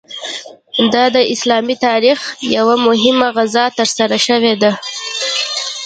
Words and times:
دا 0.93 1.03
د 1.15 1.17
اسلامي 1.33 1.75
تاریخ 1.87 2.19
یوه 2.57 2.75
مهمه 2.87 3.27
غزا 3.35 3.65
ترسره 3.77 4.17
شوې 4.27 4.53
ده. 4.61 4.71